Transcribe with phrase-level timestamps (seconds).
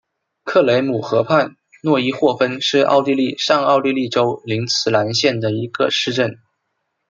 [0.43, 6.39] 克雷姆河畔诺伊霍芬是奥地利上奥地利州林茨兰县的一个市镇。